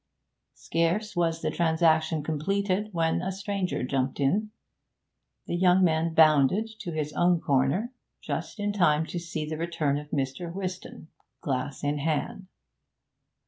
[0.55, 4.49] Scarce was the transaction completed when a stranger jumped in.
[5.45, 9.99] The young man bounded to his own corner, just in time to see the return
[9.99, 10.51] of Mr.
[10.51, 11.09] Whiston,
[11.41, 12.47] glass in hand.